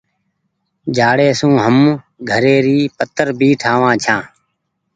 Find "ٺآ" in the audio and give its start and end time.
3.61-3.73